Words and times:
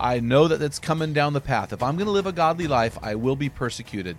I 0.00 0.20
know 0.20 0.48
that 0.48 0.62
it's 0.62 0.78
coming 0.78 1.12
down 1.12 1.32
the 1.32 1.40
path. 1.40 1.72
If 1.72 1.82
I'm 1.82 1.96
going 1.96 2.06
to 2.06 2.12
live 2.12 2.26
a 2.26 2.32
godly 2.32 2.68
life, 2.68 2.96
I 3.02 3.16
will 3.16 3.36
be 3.36 3.48
persecuted. 3.48 4.16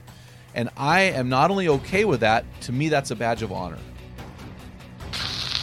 And 0.53 0.69
I 0.75 1.01
am 1.01 1.29
not 1.29 1.51
only 1.51 1.67
okay 1.67 2.05
with 2.05 2.19
that, 2.21 2.43
to 2.61 2.71
me, 2.71 2.89
that's 2.89 3.11
a 3.11 3.15
badge 3.15 3.43
of 3.43 3.51
honor. 3.51 3.77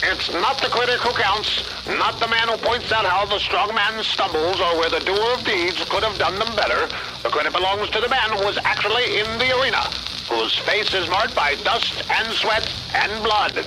It's 0.03 0.31
not 0.31 0.61
the 0.61 0.69
critic 0.69 0.99
who 1.01 1.11
counts, 1.19 1.87
not 1.87 2.19
the 2.19 2.27
man 2.27 2.47
who 2.47 2.57
points 2.57 2.91
out 2.91 3.05
how 3.05 3.25
the 3.25 3.39
strong 3.39 3.73
man 3.73 4.03
stumbles 4.03 4.59
or 4.59 4.77
where 4.79 4.89
the 4.89 4.99
doer 4.99 5.33
of 5.33 5.43
deeds 5.43 5.83
could 5.89 6.03
have 6.03 6.17
done 6.17 6.37
them 6.39 6.55
better. 6.55 6.87
The 7.23 7.29
credit 7.29 7.51
belongs 7.51 7.89
to 7.89 7.99
the 7.99 8.09
man 8.09 8.29
who 8.29 8.45
was 8.45 8.57
actually 8.63 9.19
in 9.19 9.25
the 9.37 9.59
arena, 9.59 9.81
whose 10.29 10.55
face 10.55 10.93
is 10.93 11.09
marked 11.09 11.35
by 11.35 11.55
dust 11.63 12.03
and 12.09 12.31
sweat 12.33 12.71
and 12.93 13.23
blood. 13.23 13.65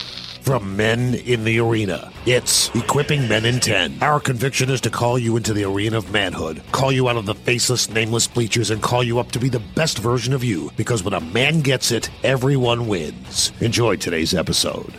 From 0.50 0.76
Men 0.76 1.14
in 1.14 1.44
the 1.44 1.60
Arena, 1.60 2.12
it's 2.26 2.74
Equipping 2.74 3.28
Men 3.28 3.44
in 3.44 3.60
10. 3.60 3.98
Our 4.02 4.18
conviction 4.18 4.68
is 4.68 4.80
to 4.80 4.90
call 4.90 5.16
you 5.16 5.36
into 5.36 5.54
the 5.54 5.62
arena 5.62 5.96
of 5.96 6.10
manhood, 6.10 6.60
call 6.72 6.90
you 6.90 7.08
out 7.08 7.14
of 7.14 7.24
the 7.24 7.36
faceless, 7.36 7.88
nameless 7.88 8.26
bleachers, 8.26 8.70
and 8.70 8.82
call 8.82 9.04
you 9.04 9.20
up 9.20 9.30
to 9.30 9.38
be 9.38 9.48
the 9.48 9.60
best 9.60 10.00
version 10.00 10.34
of 10.34 10.42
you. 10.42 10.72
Because 10.76 11.04
when 11.04 11.14
a 11.14 11.20
man 11.20 11.60
gets 11.60 11.92
it, 11.92 12.10
everyone 12.24 12.88
wins. 12.88 13.52
Enjoy 13.60 13.94
today's 13.94 14.34
episode. 14.34 14.92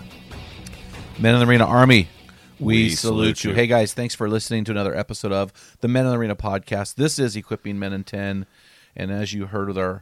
Men 1.20 1.34
in 1.34 1.42
the 1.42 1.48
Arena 1.48 1.66
Army, 1.66 2.08
we, 2.58 2.84
We 2.86 2.90
salute, 2.92 2.96
salute 3.36 3.44
you. 3.44 3.50
you. 3.50 3.56
Hey 3.58 3.68
guys, 3.68 3.94
thanks 3.94 4.16
for 4.16 4.30
listening 4.30 4.64
to 4.64 4.72
another 4.72 4.96
episode 4.96 5.34
of 5.34 5.52
the 5.82 5.90
Men 5.90 6.06
in 6.06 6.12
the 6.12 6.18
Arena 6.18 6.38
podcast. 6.38 6.96
This 6.96 7.20
is 7.20 7.36
Equipping 7.36 7.78
Men 7.78 7.92
in 7.92 8.06
10. 8.06 8.46
And 8.96 9.12
as 9.12 9.34
you 9.34 9.48
heard 9.48 9.68
with 9.68 9.78
our 9.78 10.02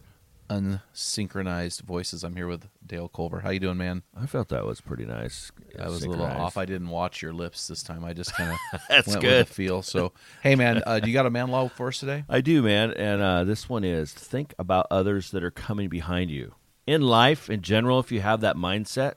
unsynchronized 0.50 1.82
voices, 1.82 2.24
I'm 2.24 2.36
here 2.36 2.48
with 2.48 2.68
Dale 2.86 3.08
Culver. 3.08 3.40
How 3.40 3.50
you 3.52 3.60
doing, 3.60 3.78
man? 3.78 4.04
I 4.20 4.26
felt 4.26 4.50
that 4.50 4.66
was 4.66 4.82
pretty 4.82 5.06
nice. 5.06 5.52
I 5.80 5.88
was 5.88 6.04
a 6.04 6.10
little 6.10 6.26
off. 6.26 6.58
I 6.58 6.66
didn't 6.66 6.90
watch 6.90 7.22
your 7.22 7.34
lips 7.34 7.68
this 7.68 7.84
time. 7.84 8.04
I 8.04 8.14
just 8.14 8.36
kind 8.36 8.52
of 8.52 8.82
That's 8.90 9.08
went 9.08 9.22
good. 9.22 9.38
with 9.40 9.48
the 9.48 9.54
feel. 9.54 9.82
So, 9.82 10.14
hey 10.42 10.56
man, 10.56 10.84
uh, 10.86 11.00
do 11.00 11.08
you 11.08 11.14
got 11.14 11.26
a 11.26 11.30
man 11.30 11.50
law 11.50 11.68
for 11.70 11.90
us 11.90 12.00
today? 12.00 12.24
I 12.28 12.42
do, 12.42 12.62
man. 12.62 12.92
And 12.94 13.22
uh, 13.22 13.44
this 13.44 13.70
one 13.70 13.84
is 13.84 14.12
think 14.12 14.54
about 14.60 14.88
others 14.92 15.32
that 15.32 15.44
are 15.44 15.52
coming 15.52 15.90
behind 15.90 16.32
you. 16.32 16.56
In 16.88 17.02
life, 17.02 17.50
in 17.50 17.62
general, 17.62 18.00
if 18.00 18.12
you 18.12 18.22
have 18.22 18.42
that 18.42 18.56
mindset, 18.56 19.14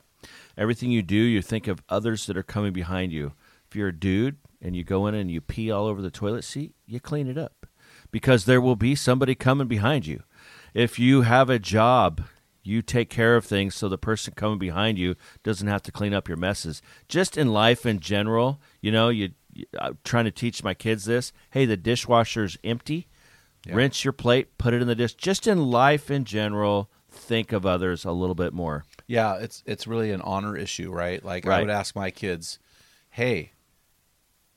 everything 0.57 0.91
you 0.91 1.03
do, 1.03 1.17
you 1.17 1.41
think 1.41 1.67
of 1.67 1.83
others 1.89 2.27
that 2.27 2.37
are 2.37 2.43
coming 2.43 2.73
behind 2.73 3.13
you. 3.13 3.33
If 3.69 3.77
you're 3.77 3.89
a 3.89 3.99
dude 3.99 4.37
and 4.61 4.77
you 4.77 4.85
go 4.85 5.07
in 5.07 5.15
and 5.15 5.31
you 5.31 5.41
pee 5.41 5.71
all 5.71 5.87
over 5.87 6.03
the 6.03 6.11
toilet 6.11 6.45
seat, 6.45 6.75
you 6.87 7.01
clean 7.01 7.27
it 7.27 7.39
up 7.39 7.67
because 8.11 8.45
there 8.45 8.61
will 8.61 8.77
be 8.77 8.95
somebody 8.95 9.35
coming 9.35 9.67
behind 9.67 10.07
you. 10.07 10.23
If 10.75 10.99
you 10.99 11.23
have 11.23 11.51
a 11.51 11.59
job, 11.59 12.23
you 12.63 12.83
take 12.83 13.11
care 13.11 13.37
of 13.37 13.45
things 13.45 13.75
so 13.75 13.89
the 13.89 13.99
person 13.99 14.35
coming 14.35 14.59
behind 14.59 14.99
you 14.99 15.17
doesn't 15.43 15.69
have 15.69 15.83
to 15.83 15.93
clean 15.93 16.15
up 16.15 16.29
your 16.29 16.37
messes. 16.37 16.81
Just 17.09 17.37
in 17.37 17.53
life 17.53 17.85
in 17.85 18.01
general, 18.01 18.61
you 18.81 18.93
know, 18.93 19.09
you, 19.09 19.31
I'm 19.79 19.99
trying 20.05 20.25
to 20.25 20.31
teach 20.31 20.65
my 20.65 20.75
kids 20.75 21.05
this. 21.05 21.33
Hey, 21.51 21.65
the 21.67 21.77
dishwasher's 21.77 22.57
empty. 22.65 23.09
Rinse 23.69 24.05
your 24.05 24.13
plate, 24.13 24.59
put 24.59 24.75
it 24.75 24.83
in 24.83 24.89
the 24.89 24.95
dish. 24.95 25.15
Just 25.15 25.47
in 25.47 25.71
life 25.71 26.11
in 26.11 26.25
general, 26.25 26.91
think 27.09 27.53
of 27.53 27.65
others 27.65 28.05
a 28.05 28.11
little 28.11 28.35
bit 28.35 28.53
more. 28.53 28.85
Yeah, 29.07 29.37
it's 29.37 29.63
it's 29.67 29.87
really 29.87 30.11
an 30.11 30.21
honor 30.23 30.57
issue, 30.57 30.91
right? 30.91 31.25
Like 31.25 31.47
I 31.47 31.61
would 31.61 31.71
ask 31.71 31.95
my 31.95 32.11
kids, 32.11 32.59
"Hey, 33.11 33.53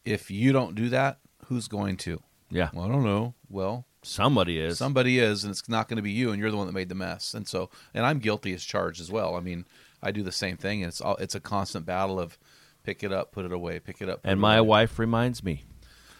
if 0.05 0.31
you 0.31 0.51
don't 0.51 0.73
do 0.73 0.89
that, 0.89 1.19
who's 1.45 1.67
going 1.67 1.97
to?" 1.97 2.21
Yeah. 2.49 2.69
Well, 2.73 2.85
I 2.85 2.87
don't 2.87 3.03
know. 3.03 3.35
Well, 3.47 3.85
Somebody 4.05 4.59
is. 4.59 4.77
somebody 4.77 5.19
is, 5.19 5.43
and 5.43 5.51
it's 5.51 5.67
not 5.67 5.87
going 5.87 5.97
to 5.97 6.03
be 6.03 6.11
you, 6.11 6.31
and 6.31 6.39
you're 6.39 6.51
the 6.51 6.57
one 6.57 6.67
that 6.67 6.73
made 6.73 6.89
the 6.89 6.95
mess. 6.95 7.33
And 7.33 7.47
so, 7.47 7.69
and 7.93 8.05
I'm 8.05 8.19
guilty 8.19 8.53
as 8.53 8.63
charged 8.63 9.01
as 9.01 9.11
well. 9.11 9.35
I 9.35 9.39
mean, 9.39 9.65
I 10.01 10.11
do 10.11 10.23
the 10.23 10.31
same 10.31 10.57
thing, 10.57 10.83
and 10.83 10.89
it's 10.89 11.01
all, 11.01 11.15
it's 11.17 11.35
a 11.35 11.39
constant 11.39 11.85
battle 11.85 12.19
of 12.19 12.37
pick 12.83 13.03
it 13.03 13.11
up, 13.11 13.31
put 13.31 13.45
it 13.45 13.51
away, 13.51 13.79
pick 13.79 14.01
it 14.01 14.09
up. 14.09 14.21
and 14.23 14.33
it 14.33 14.41
my 14.41 14.57
away. 14.57 14.67
wife 14.67 14.99
reminds 14.99 15.43
me. 15.43 15.63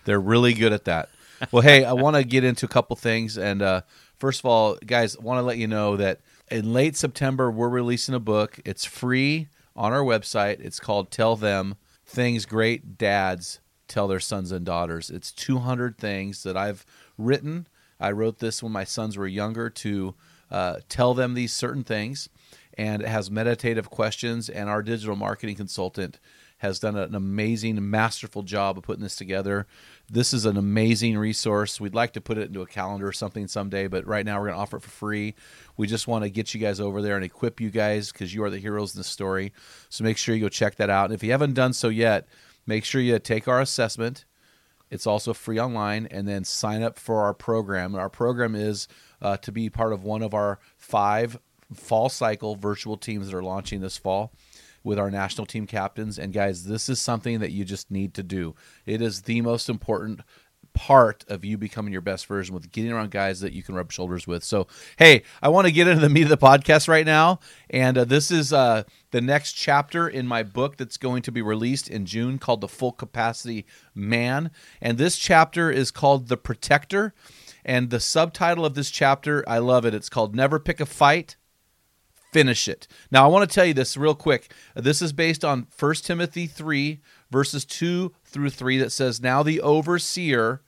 They're 0.05 0.19
really 0.19 0.53
good 0.53 0.73
at 0.73 0.85
that. 0.85 1.09
Well, 1.51 1.61
hey, 1.61 1.83
I 1.83 1.93
want 1.93 2.15
to 2.15 2.23
get 2.23 2.43
into 2.43 2.65
a 2.65 2.69
couple 2.69 2.95
things, 2.95 3.37
and 3.37 3.61
uh, 3.61 3.81
first 4.17 4.39
of 4.39 4.45
all, 4.45 4.77
guys, 4.85 5.15
I 5.15 5.21
want 5.21 5.39
to 5.39 5.43
let 5.43 5.57
you 5.57 5.67
know 5.67 5.97
that 5.97 6.21
in 6.49 6.73
late 6.73 6.95
September 6.95 7.51
we're 7.51 7.69
releasing 7.69 8.15
a 8.15 8.19
book. 8.19 8.59
It's 8.65 8.85
free 8.85 9.49
on 9.75 9.91
our 9.91 10.01
website. 10.03 10.59
It's 10.61 10.79
called 10.79 11.11
"Tell 11.11 11.35
Them 11.35 11.75
Things 12.05 12.45
Great 12.45 12.97
Dads 12.97 13.59
Tell 13.87 14.07
Their 14.07 14.19
Sons 14.19 14.51
and 14.51 14.65
Daughters." 14.65 15.09
It's 15.09 15.31
200 15.31 15.97
things 15.97 16.43
that 16.43 16.55
I've 16.55 16.85
written. 17.17 17.67
I 17.99 18.11
wrote 18.11 18.39
this 18.39 18.61
when 18.61 18.71
my 18.71 18.83
sons 18.83 19.17
were 19.17 19.27
younger 19.27 19.69
to 19.69 20.15
uh, 20.51 20.77
tell 20.89 21.13
them 21.13 21.33
these 21.33 21.53
certain 21.53 21.83
things, 21.83 22.29
and 22.77 23.01
it 23.01 23.07
has 23.07 23.31
meditative 23.31 23.89
questions. 23.89 24.49
And 24.49 24.69
our 24.69 24.81
digital 24.81 25.15
marketing 25.15 25.55
consultant 25.55 26.19
has 26.59 26.79
done 26.79 26.95
an 26.95 27.15
amazing, 27.15 27.89
masterful 27.89 28.41
job 28.41 28.77
of 28.77 28.83
putting 28.83 29.03
this 29.03 29.15
together. 29.15 29.67
This 30.09 30.33
is 30.33 30.45
an 30.45 30.57
amazing 30.57 31.17
resource. 31.17 31.81
We'd 31.81 31.93
like 31.93 32.13
to 32.13 32.21
put 32.21 32.37
it 32.37 32.47
into 32.47 32.61
a 32.61 32.65
calendar 32.65 33.07
or 33.07 33.11
something 33.11 33.47
someday, 33.47 33.87
but 33.87 34.07
right 34.07 34.25
now 34.25 34.39
we're 34.39 34.47
going 34.47 34.55
to 34.55 34.61
offer 34.61 34.77
it 34.77 34.83
for 34.83 34.89
free. 34.89 35.35
We 35.75 35.87
just 35.87 36.07
want 36.07 36.23
to 36.23 36.29
get 36.29 36.53
you 36.53 36.61
guys 36.61 36.79
over 36.79 37.01
there 37.01 37.15
and 37.15 37.25
equip 37.25 37.59
you 37.59 37.69
guys 37.69 38.11
because 38.11 38.33
you 38.33 38.43
are 38.43 38.49
the 38.49 38.59
heroes 38.59 38.95
in 38.95 38.99
the 38.99 39.03
story. 39.03 39.51
So 39.89 40.03
make 40.03 40.17
sure 40.17 40.33
you 40.33 40.41
go 40.41 40.49
check 40.49 40.75
that 40.75 40.89
out. 40.89 41.05
And 41.05 41.13
if 41.13 41.23
you 41.23 41.31
haven't 41.31 41.55
done 41.55 41.73
so 41.73 41.89
yet, 41.89 42.27
make 42.65 42.85
sure 42.85 43.01
you 43.01 43.19
take 43.19 43.47
our 43.47 43.59
assessment. 43.59 44.25
It's 44.95 45.05
also 45.05 45.33
free 45.33 45.59
online, 45.59 46.07
and 46.09 46.27
then 46.27 46.43
sign 46.43 46.81
up 46.81 46.97
for 46.97 47.21
our 47.21 47.33
program. 47.33 47.93
Our 47.93 48.09
program 48.09 48.55
is 48.55 48.87
uh, 49.21 49.37
to 49.37 49.51
be 49.51 49.69
part 49.69 49.93
of 49.93 50.03
one 50.03 50.23
of 50.23 50.33
our 50.33 50.59
five 50.77 51.37
fall 51.73 52.09
cycle 52.09 52.55
virtual 52.55 52.97
teams 52.97 53.27
that 53.27 53.37
are 53.37 53.43
launching 53.43 53.81
this 53.81 53.97
fall 53.97 54.33
with 54.83 54.99
our 54.99 55.11
national 55.11 55.47
team 55.47 55.65
captains. 55.65 56.17
And 56.17 56.31
guys, 56.31 56.65
this 56.65 56.89
is 56.89 57.01
something 57.01 57.39
that 57.39 57.51
you 57.51 57.65
just 57.65 57.89
need 57.91 58.13
to 58.13 58.23
do. 58.23 58.55
It 58.85 59.01
is 59.01 59.23
the 59.23 59.41
most 59.41 59.67
important 59.67 60.21
part 60.75 61.25
of 61.27 61.43
you 61.43 61.57
becoming 61.57 61.91
your 61.91 62.01
best 62.01 62.27
version 62.27 62.53
with 62.53 62.71
getting 62.71 62.91
around 62.91 63.09
guys 63.09 63.39
that 63.39 63.53
you 63.53 63.63
can 63.63 63.73
rub 63.73 63.91
shoulders 63.91 64.27
with. 64.27 64.43
So, 64.43 64.67
hey, 64.97 65.23
I 65.41 65.49
want 65.49 65.65
to 65.65 65.73
get 65.73 65.87
into 65.87 66.01
the 66.01 66.09
meat 66.09 66.23
of 66.23 66.29
the 66.29 66.37
podcast 66.37 66.87
right 66.87 67.05
now. 67.05 67.39
And 67.69 67.97
uh, 67.97 68.05
this 68.05 68.29
is 68.29 68.53
uh, 68.53 68.83
the 69.11 69.21
next 69.21 69.53
chapter 69.53 70.07
in 70.07 70.27
my 70.27 70.43
book 70.43 70.77
that's 70.77 70.97
going 70.97 71.23
to 71.23 71.31
be 71.31 71.41
released 71.41 71.89
in 71.89 72.05
June 72.05 72.37
called 72.37 72.61
The 72.61 72.67
Full 72.67 72.91
Capacity 72.91 73.65
Man. 73.95 74.51
And 74.81 74.97
this 74.97 75.17
chapter 75.17 75.71
is 75.71 75.89
called 75.89 76.27
The 76.27 76.37
Protector. 76.37 77.15
And 77.63 77.89
the 77.89 77.99
subtitle 77.99 78.65
of 78.65 78.75
this 78.75 78.91
chapter, 78.91 79.43
I 79.47 79.57
love 79.57 79.85
it. 79.85 79.95
It's 79.95 80.09
called 80.09 80.35
Never 80.35 80.59
Pick 80.59 80.79
a 80.79 80.85
Fight, 80.85 81.35
finish 82.31 82.67
it. 82.67 82.87
Now, 83.09 83.23
I 83.23 83.27
want 83.27 83.49
to 83.49 83.53
tell 83.53 83.65
you 83.65 83.73
this 83.73 83.97
real 83.97 84.13
quick. 84.13 84.51
This 84.75 85.01
is 85.01 85.13
based 85.13 85.43
on 85.43 85.67
1 85.79 85.95
Timothy 85.95 86.45
3, 86.45 87.01
verses 87.31 87.65
2 87.65 88.13
through 88.25 88.49
3, 88.49 88.77
that 88.77 88.91
says, 88.91 89.21
Now 89.21 89.41
the 89.41 89.61
overseer 89.61 90.61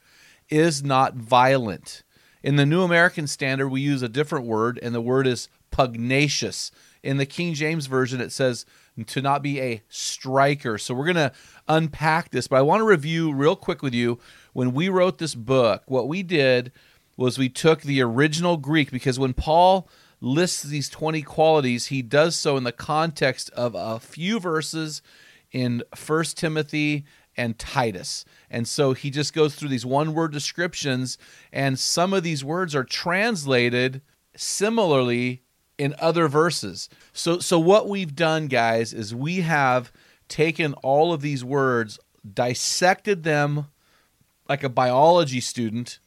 is 0.50 0.84
not 0.84 1.16
violent. 1.16 2.04
In 2.44 2.56
the 2.56 2.66
New 2.66 2.84
American 2.84 3.28
Standard, 3.28 3.70
we 3.70 3.82
use 3.82 4.02
a 4.02 4.10
different 4.10 4.46
word, 4.46 4.80
and 4.82 4.94
the 4.94 5.02
word 5.02 5.28
is 5.28 5.50
pugnacious. 5.72 6.72
In 7.04 7.18
the 7.18 7.26
King 7.26 7.54
James 7.54 7.88
Version, 7.88 8.22
it 8.22 8.32
says 8.32 8.66
to 9.06 9.22
not 9.22 9.44
be 9.44 9.60
a 9.62 9.82
striker. 9.90 10.78
So 10.78 10.94
we're 10.94 11.06
going 11.06 11.16
to 11.16 11.32
unpack 11.68 12.32
this, 12.32 12.48
but 12.48 12.58
I 12.58 12.62
want 12.62 12.82
to 12.82 12.86
review 12.86 13.34
real 13.34 13.56
quick 13.56 13.82
with 13.82 13.94
you. 13.94 14.20
When 14.54 14.74
we 14.74 14.90
wrote 14.90 15.18
this 15.18 15.36
book, 15.36 15.84
what 15.88 16.08
we 16.08 16.24
did 16.24 16.72
was 17.16 17.38
we 17.38 17.50
took 17.50 17.82
the 17.82 18.02
original 18.02 18.58
Greek 18.58 18.92
because 18.92 19.20
when 19.20 19.34
Paul 19.34 19.90
lists 20.22 20.64
these 20.64 20.90
20 20.90 21.22
qualities, 21.24 21.88
he 21.88 22.02
does 22.02 22.36
so 22.36 22.58
in 22.58 22.64
the 22.64 22.72
context 22.72 23.50
of 23.52 23.76
a 23.76 24.00
few 24.00 24.40
verses 24.40 25.02
in 25.52 25.84
First 25.96 26.38
Timothy 26.38 27.06
and 27.38 27.58
Titus. 27.60 28.26
And 28.50 28.68
so 28.68 28.94
he 28.94 29.10
just 29.10 29.34
goes 29.34 29.56
through 29.56 29.70
these 29.70 29.86
one 29.86 30.14
word 30.14 30.32
descriptions, 30.32 31.18
and 31.52 31.78
some 31.78 32.14
of 32.14 32.24
these 32.24 32.44
words 32.44 32.76
are 32.76 32.84
translated 32.84 34.02
similarly 34.36 35.44
in 35.78 35.96
other 36.00 36.28
verses. 36.28 36.90
So 37.14 37.40
so 37.40 37.60
what 37.60 37.88
we've 37.88 38.16
done 38.16 38.48
guys 38.48 38.94
is 38.94 39.14
we 39.14 39.42
have 39.42 39.92
taken 40.28 40.74
all 40.76 41.14
of 41.14 41.22
these 41.22 41.44
words, 41.44 42.00
dissected 42.34 43.24
them 43.24 43.68
like 44.50 44.64
a 44.64 44.70
biology 44.70 45.40
student 45.40 46.00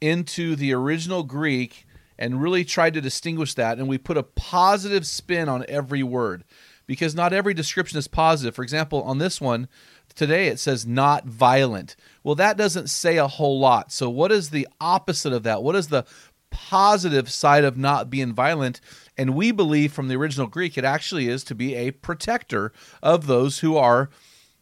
into 0.00 0.54
the 0.56 0.72
original 0.74 1.22
Greek 1.22 1.86
and 2.18 2.42
really 2.42 2.64
tried 2.64 2.94
to 2.94 3.00
distinguish 3.00 3.54
that 3.54 3.78
and 3.78 3.88
we 3.88 3.98
put 3.98 4.16
a 4.16 4.22
positive 4.22 5.06
spin 5.06 5.48
on 5.48 5.64
every 5.68 6.02
word 6.02 6.44
because 6.86 7.14
not 7.14 7.32
every 7.32 7.54
description 7.54 7.98
is 7.98 8.08
positive. 8.08 8.54
For 8.54 8.62
example, 8.62 9.02
on 9.02 9.18
this 9.18 9.40
one 9.40 9.68
today 10.14 10.48
it 10.48 10.58
says 10.58 10.86
not 10.86 11.26
violent. 11.26 11.96
Well, 12.22 12.34
that 12.36 12.56
doesn't 12.56 12.88
say 12.88 13.16
a 13.16 13.28
whole 13.28 13.58
lot. 13.58 13.92
So 13.92 14.08
what 14.08 14.32
is 14.32 14.50
the 14.50 14.68
opposite 14.80 15.32
of 15.32 15.42
that? 15.44 15.62
What 15.62 15.76
is 15.76 15.88
the 15.88 16.04
positive 16.50 17.30
side 17.30 17.64
of 17.64 17.76
not 17.76 18.10
being 18.10 18.32
violent? 18.32 18.80
And 19.18 19.34
we 19.34 19.50
believe 19.50 19.92
from 19.92 20.08
the 20.08 20.16
original 20.16 20.46
Greek 20.46 20.78
it 20.78 20.84
actually 20.84 21.28
is 21.28 21.44
to 21.44 21.54
be 21.54 21.74
a 21.74 21.90
protector 21.90 22.72
of 23.02 23.26
those 23.26 23.60
who 23.60 23.76
are 23.76 24.10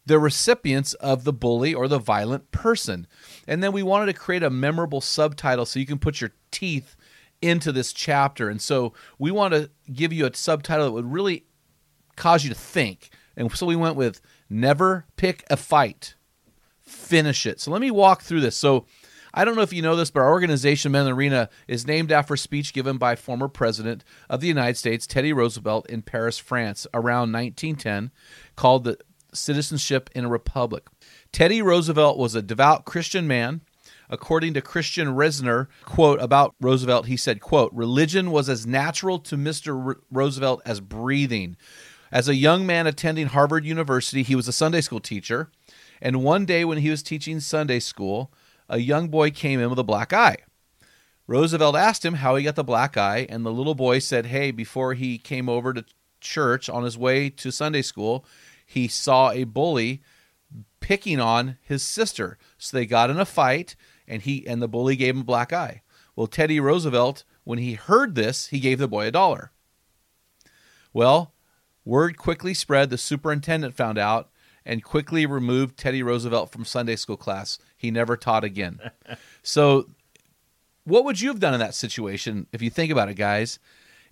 the 0.04 0.18
recipients 0.18 0.94
of 0.94 1.24
the 1.24 1.32
bully 1.32 1.72
or 1.72 1.86
the 1.86 1.98
violent 1.98 2.50
person. 2.50 3.06
And 3.46 3.62
then 3.62 3.72
we 3.72 3.82
wanted 3.82 4.06
to 4.06 4.18
create 4.18 4.42
a 4.42 4.50
memorable 4.50 5.00
subtitle 5.00 5.64
so 5.64 5.78
you 5.78 5.86
can 5.86 5.98
put 5.98 6.20
your 6.20 6.32
teeth 6.50 6.96
into 7.40 7.72
this 7.72 7.92
chapter. 7.92 8.48
And 8.48 8.60
so 8.60 8.94
we 9.18 9.30
want 9.30 9.54
to 9.54 9.70
give 9.92 10.12
you 10.12 10.26
a 10.26 10.34
subtitle 10.34 10.86
that 10.86 10.92
would 10.92 11.12
really 11.12 11.44
cause 12.16 12.44
you 12.44 12.50
to 12.50 12.58
think. 12.58 13.10
And 13.36 13.50
so 13.56 13.66
we 13.66 13.76
went 13.76 13.96
with 13.96 14.20
Never 14.52 15.06
Pick 15.16 15.44
a 15.50 15.56
Fight, 15.56 16.14
Finish 16.80 17.46
It. 17.46 17.60
So 17.60 17.70
let 17.70 17.80
me 17.80 17.90
walk 17.90 18.22
through 18.22 18.42
this. 18.42 18.56
So 18.56 18.86
I 19.34 19.44
don't 19.44 19.56
know 19.56 19.62
if 19.62 19.72
you 19.72 19.80
know 19.80 19.96
this, 19.96 20.10
but 20.10 20.20
our 20.20 20.30
organization, 20.30 20.92
Men 20.92 21.02
in 21.02 21.06
the 21.06 21.14
Arena, 21.14 21.48
is 21.66 21.86
named 21.86 22.12
after 22.12 22.34
a 22.34 22.38
speech 22.38 22.74
given 22.74 22.98
by 22.98 23.16
former 23.16 23.48
President 23.48 24.04
of 24.28 24.40
the 24.40 24.48
United 24.48 24.76
States, 24.76 25.06
Teddy 25.06 25.32
Roosevelt, 25.32 25.88
in 25.88 26.02
Paris, 26.02 26.38
France, 26.38 26.86
around 26.92 27.32
1910, 27.32 28.10
called 28.56 28.84
the 28.84 28.98
Citizenship 29.32 30.10
in 30.14 30.26
a 30.26 30.28
Republic. 30.28 30.86
Teddy 31.32 31.62
Roosevelt 31.62 32.18
was 32.18 32.34
a 32.34 32.42
devout 32.42 32.84
Christian 32.84 33.26
man. 33.26 33.62
According 34.10 34.52
to 34.54 34.60
Christian 34.60 35.08
Resner, 35.08 35.68
quote 35.86 36.20
about 36.20 36.54
Roosevelt, 36.60 37.06
he 37.06 37.16
said, 37.16 37.40
quote, 37.40 37.72
religion 37.72 38.30
was 38.30 38.50
as 38.50 38.66
natural 38.66 39.18
to 39.20 39.38
Mr. 39.38 39.86
R- 39.86 40.00
Roosevelt 40.10 40.60
as 40.66 40.80
breathing. 40.80 41.56
As 42.12 42.28
a 42.28 42.34
young 42.34 42.66
man 42.66 42.86
attending 42.86 43.28
Harvard 43.28 43.64
University, 43.64 44.22
he 44.22 44.34
was 44.34 44.46
a 44.46 44.52
Sunday 44.52 44.82
school 44.82 45.00
teacher. 45.00 45.50
And 46.02 46.22
one 46.22 46.44
day 46.44 46.62
when 46.62 46.78
he 46.78 46.90
was 46.90 47.02
teaching 47.02 47.40
Sunday 47.40 47.80
school, 47.80 48.30
a 48.68 48.78
young 48.78 49.08
boy 49.08 49.30
came 49.30 49.58
in 49.58 49.70
with 49.70 49.78
a 49.78 49.84
black 49.84 50.12
eye. 50.12 50.36
Roosevelt 51.26 51.74
asked 51.74 52.04
him 52.04 52.14
how 52.14 52.36
he 52.36 52.44
got 52.44 52.54
the 52.54 52.62
black 52.62 52.98
eye, 52.98 53.26
and 53.30 53.46
the 53.46 53.52
little 53.52 53.74
boy 53.74 53.98
said, 53.98 54.26
Hey, 54.26 54.50
before 54.50 54.92
he 54.92 55.16
came 55.16 55.48
over 55.48 55.72
to 55.72 55.86
church 56.20 56.68
on 56.68 56.84
his 56.84 56.98
way 56.98 57.30
to 57.30 57.50
Sunday 57.50 57.80
school, 57.80 58.26
he 58.66 58.88
saw 58.88 59.30
a 59.30 59.44
bully 59.44 60.02
picking 60.80 61.18
on 61.18 61.56
his 61.62 61.82
sister. 61.82 62.36
So 62.58 62.76
they 62.76 62.84
got 62.84 63.08
in 63.08 63.18
a 63.18 63.24
fight, 63.24 63.74
and 64.06 64.20
he 64.20 64.46
and 64.46 64.60
the 64.60 64.68
bully 64.68 64.96
gave 64.96 65.14
him 65.14 65.22
a 65.22 65.24
black 65.24 65.50
eye. 65.50 65.80
Well, 66.14 66.26
Teddy 66.26 66.60
Roosevelt, 66.60 67.24
when 67.44 67.58
he 67.58 67.72
heard 67.72 68.16
this, 68.16 68.48
he 68.48 68.60
gave 68.60 68.78
the 68.78 68.88
boy 68.88 69.06
a 69.06 69.10
dollar. 69.10 69.50
Well, 70.92 71.32
word 71.84 72.16
quickly 72.16 72.54
spread. 72.54 72.90
The 72.90 72.98
superintendent 72.98 73.74
found 73.74 73.98
out 73.98 74.30
and 74.64 74.82
quickly 74.82 75.26
removed 75.26 75.76
Teddy 75.76 76.02
Roosevelt 76.02 76.50
from 76.50 76.64
Sunday 76.64 76.96
school 76.96 77.16
class. 77.16 77.58
He 77.76 77.90
never 77.90 78.16
taught 78.16 78.44
again. 78.44 78.80
so, 79.42 79.88
what 80.84 81.04
would 81.04 81.20
you 81.20 81.28
have 81.28 81.40
done 81.40 81.54
in 81.54 81.60
that 81.60 81.74
situation 81.74 82.46
if 82.52 82.62
you 82.62 82.70
think 82.70 82.90
about 82.90 83.08
it, 83.08 83.14
guys? 83.14 83.58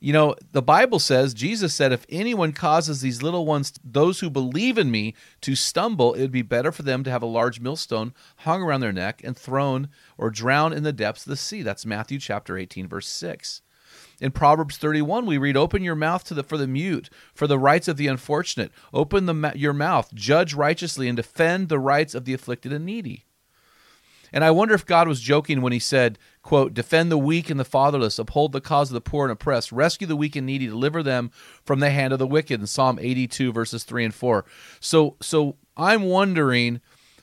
You 0.03 0.15
know, 0.15 0.35
the 0.53 0.63
Bible 0.63 0.99
says, 0.99 1.35
Jesus 1.35 1.75
said, 1.75 1.93
if 1.93 2.07
anyone 2.09 2.53
causes 2.53 3.03
these 3.03 3.23
little 3.23 3.45
ones, 3.45 3.75
those 3.85 4.21
who 4.21 4.31
believe 4.31 4.79
in 4.79 4.91
me, 4.91 5.15
to 5.43 5.55
stumble, 5.55 6.15
it 6.15 6.23
would 6.23 6.33
be 6.33 6.41
better 6.41 6.73
for 6.73 6.83
them 6.83 7.05
to 7.05 7.11
have 7.11 7.23
a 7.23 7.27
large 7.27 7.61
millstone 7.61 8.15
hung 8.37 8.63
around 8.63 8.81
their 8.81 8.93
neck 8.93 9.21
and 9.23 9.37
thrown 9.37 9.91
or 10.17 10.31
drowned 10.31 10.73
in 10.73 10.85
the 10.85 10.93
depths 10.93 11.27
of 11.27 11.31
the 11.31 11.37
sea. 11.37 11.61
That's 11.61 11.85
Matthew 11.85 12.19
chapter 12.19 12.57
18, 12.57 12.89
verse 12.89 13.09
6. 13.09 13.61
In 14.21 14.33
Proverbs 14.33 14.77
31, 14.77 15.25
we 15.25 15.39
read, 15.39 15.57
Open 15.57 15.83
your 15.83 15.95
mouth 15.95 16.25
to 16.25 16.35
the, 16.35 16.43
for 16.43 16.59
the 16.59 16.67
mute, 16.67 17.09
for 17.35 17.47
the 17.47 17.59
rights 17.59 17.89
of 17.89 17.97
the 17.97 18.07
unfortunate. 18.07 18.71
Open 18.93 19.27
the, 19.27 19.53
your 19.57 19.73
mouth, 19.73 20.15
judge 20.15 20.53
righteously, 20.53 21.09
and 21.09 21.17
defend 21.17 21.69
the 21.69 21.79
rights 21.79 22.15
of 22.15 22.27
the 22.27 22.35
afflicted 22.35 22.73
and 22.73 22.85
needy. 22.85 23.25
And 24.33 24.45
I 24.45 24.51
wonder 24.51 24.75
if 24.75 24.87
God 24.87 25.09
was 25.09 25.21
joking 25.21 25.61
when 25.61 25.73
he 25.73 25.79
said, 25.79 26.19
quote, 26.43 26.73
defend 26.73 27.11
the 27.11 27.19
weak 27.19 27.51
and 27.51 27.59
the 27.59 27.65
fatherless, 27.65 28.19
uphold 28.19 28.53
the 28.53 28.61
cause 28.61 28.91
of 28.91 28.95
the 28.95 29.01
poor 29.01 29.25
and 29.25 29.33
oppressed, 29.33 29.73
rescue 29.73 30.07
the 30.07 30.17
weak 30.17 30.37
and 30.37 30.47
needy, 30.47 30.67
deliver 30.67 31.03
them 31.03 31.31
from 31.65 31.81
the 31.81 31.91
hand 31.91 32.13
of 32.13 32.19
the 32.19 32.27
wicked 32.27 32.61
in 32.61 32.67
Psalm 32.67 32.99
82 33.01 33.53
verses 33.53 33.85
3 33.85 34.05
and 34.05 34.15
4. 34.15 34.45
So 34.79 35.17
so 35.21 35.57
I'm 35.77 36.03
wondering 36.03 36.81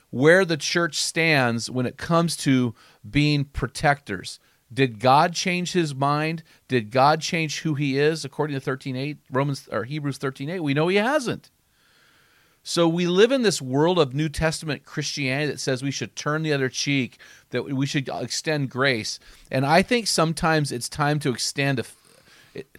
where 0.10 0.46
the 0.46 0.58
church 0.58 0.96
stands 0.96 1.70
when 1.70 1.86
it 1.86 1.98
comes 1.98 2.36
to 2.38 2.74
being 3.10 3.46
protectors. 3.46 4.40
Did 4.74 5.00
God 5.00 5.34
change 5.34 5.72
his 5.72 5.96
mind? 5.96 6.44
Did 6.68 6.92
God 6.92 7.22
change 7.22 7.62
who 7.62 7.76
he 7.76 7.98
is 7.98 8.26
according 8.26 8.60
to 8.60 8.62
13:8 8.62 9.18
Romans 9.32 9.68
or 9.72 9.86
Hebrews 9.86 10.18
13:8? 10.18 10.62
We 10.62 10.74
know 10.74 10.88
he 10.90 10.98
hasn't. 10.98 11.50
So 12.64 12.86
we 12.86 13.08
live 13.08 13.32
in 13.32 13.44
this 13.44 13.62
world 13.62 13.98
of 13.98 14.14
New 14.14 14.28
Testament 14.28 14.84
Christianity 14.84 15.50
that 15.50 15.62
says 15.62 15.82
we 15.82 15.90
should 15.90 16.18
turn 16.18 16.44
the 16.44 16.52
other 16.52 16.68
cheek, 16.68 17.18
that 17.52 17.64
we 17.64 17.86
should 17.86 18.10
extend 18.10 18.70
grace. 18.70 19.22
And 19.50 19.66
I 19.66 19.82
think 19.82 20.06
sometimes 20.06 20.74
it's 20.74 20.90
time 20.90 21.20
to 21.20 21.30
extend 21.30 21.80
a, 21.80 21.86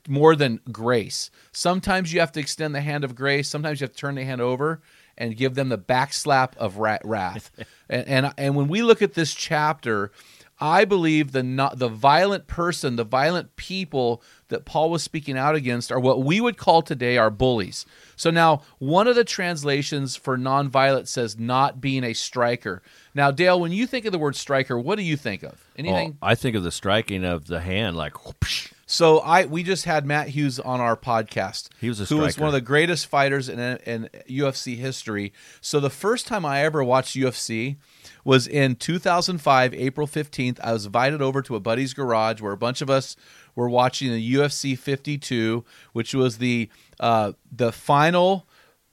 more 0.07 0.37
than 0.37 0.61
grace. 0.71 1.31
Sometimes 1.53 2.13
you 2.13 2.21
have 2.21 2.33
to 2.33 2.41
extend 2.41 2.75
the 2.75 2.83
hand 2.83 3.03
of 3.03 3.15
grace. 3.15 3.49
Sometimes 3.49 3.81
you 3.81 3.87
have 3.87 3.95
to 3.95 3.99
turn 3.99 4.17
the 4.17 4.25
hand 4.25 4.43
over 4.43 4.83
and 5.17 5.37
give 5.37 5.55
them 5.55 5.71
the 5.71 5.79
backslap 5.79 6.55
of 6.59 6.77
wrath. 6.77 7.51
and, 7.89 8.07
and 8.07 8.35
and 8.37 8.57
when 8.57 8.69
we 8.69 8.83
look 8.83 9.01
at 9.01 9.15
this 9.15 9.33
chapter, 9.33 10.13
I 10.61 10.85
believe 10.85 11.33
the 11.33 11.43
not, 11.43 11.79
the 11.79 11.89
violent 11.89 12.47
person, 12.47 12.97
the 12.97 13.05
violent 13.05 13.57
people 13.57 14.23
that 14.49 14.65
Paul 14.65 14.91
was 14.91 15.03
speaking 15.03 15.39
out 15.39 15.55
against 15.55 15.93
are 15.93 16.01
what 16.01 16.23
we 16.23 16.41
would 16.41 16.57
call 16.57 16.83
today 16.83 17.17
our 17.17 17.31
bullies. 17.31 17.87
So 18.17 18.31
now, 18.31 18.63
one 18.79 19.07
of 19.07 19.15
the 19.15 19.25
translations 19.25 20.17
for 20.17 20.37
nonviolent 20.37 21.07
says 21.07 21.39
not 21.39 21.81
being 21.81 22.03
a 22.03 22.13
striker. 22.13 22.83
Now, 23.15 23.31
Dale, 23.31 23.61
when 23.61 23.73
you 23.73 23.87
think 23.87 24.05
of 24.05 24.13
the 24.13 24.19
word 24.19 24.37
striker, 24.37 24.79
what 24.79 24.97
do 24.97 25.05
you 25.05 25.17
think 25.17 25.43
of? 25.43 25.65
Anything? 25.77 26.19
Oh, 26.21 26.27
I 26.27 26.35
think 26.35 26.57
of 26.57 26.63
the 26.63 26.73
striking 26.73 27.25
of 27.25 27.47
the 27.47 27.61
hand, 27.61 27.97
like. 27.97 28.25
Whoosh. 28.25 28.73
So 28.91 29.19
I 29.19 29.45
we 29.45 29.63
just 29.63 29.85
had 29.85 30.07
Matt 30.07 30.29
Hughes 30.29 30.59
on 30.59 30.81
our 30.81 30.97
podcast. 30.97 31.69
He 31.79 31.91
was 31.91 32.01
a 32.01 32.07
who 32.07 32.17
was 32.17 32.39
one 32.39 32.49
of 32.49 32.55
the 32.55 32.63
greatest 32.63 33.07
fighters 33.07 33.51
in, 33.51 33.61
in 33.61 34.09
UFC 34.27 34.79
history. 34.79 35.35
So 35.61 35.79
the 35.79 35.91
first 35.91 36.27
time 36.27 36.47
I 36.47 36.65
ever 36.65 36.83
watched 36.83 37.15
UFC 37.15 37.77
was 38.25 38.49
in 38.49 38.77
2005, 38.77 39.75
April 39.75 40.07
15th. 40.07 40.59
I 40.61 40.73
was 40.73 40.87
invited 40.87 41.21
over 41.21 41.43
to 41.43 41.55
a 41.55 41.61
buddy's 41.61 41.93
garage 41.93 42.41
where 42.41 42.53
a 42.53 42.57
bunch 42.57 42.81
of 42.81 42.89
us 42.89 43.15
were 43.55 43.69
watching 43.69 44.11
the 44.11 44.35
UFC 44.35 44.77
52, 44.77 45.67
which 45.93 46.15
was 46.15 46.39
the 46.39 46.71
uh, 46.99 47.33
the 47.53 47.73
final, 47.73 48.49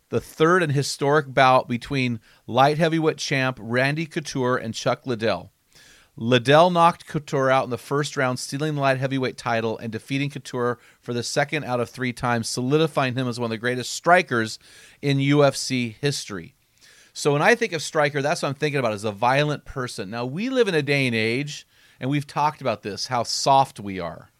the 0.09 0.19
third 0.19 0.61
and 0.61 0.73
historic 0.73 1.33
bout 1.33 1.69
between 1.69 2.19
light 2.47 2.77
heavyweight 2.77 3.17
champ 3.17 3.57
Randy 3.61 4.05
Couture 4.05 4.57
and 4.57 4.73
Chuck 4.73 5.07
Liddell. 5.07 5.53
Liddell 6.17 6.69
knocked 6.69 7.07
Couture 7.07 7.51
out 7.51 7.65
in 7.65 7.69
the 7.69 7.77
first 7.77 8.15
round, 8.15 8.39
stealing 8.39 8.75
the 8.75 8.81
light 8.81 8.99
heavyweight 8.99 9.37
title 9.37 9.77
and 9.77 9.91
defeating 9.91 10.29
Couture 10.29 10.79
for 11.01 11.13
the 11.13 11.23
second 11.23 11.65
out 11.65 11.81
of 11.81 11.89
three 11.89 12.13
times, 12.13 12.47
solidifying 12.47 13.15
him 13.15 13.27
as 13.27 13.37
one 13.37 13.47
of 13.47 13.51
the 13.51 13.57
greatest 13.57 13.91
strikers 13.91 14.57
in 15.01 15.17
UFC 15.17 15.95
history. 15.99 16.55
So 17.11 17.33
when 17.33 17.41
I 17.41 17.55
think 17.55 17.73
of 17.73 17.81
striker, 17.81 18.21
that's 18.21 18.41
what 18.41 18.49
I'm 18.49 18.55
thinking 18.55 18.79
about 18.79 18.93
as 18.93 19.03
a 19.03 19.11
violent 19.11 19.65
person. 19.65 20.09
Now 20.09 20.25
we 20.25 20.49
live 20.49 20.69
in 20.69 20.75
a 20.75 20.81
day 20.81 21.05
and 21.05 21.15
age, 21.15 21.67
and 21.99 22.09
we've 22.09 22.27
talked 22.27 22.61
about 22.61 22.81
this, 22.81 23.07
how 23.07 23.23
soft 23.23 23.79
we 23.79 23.99
are. 23.99 24.31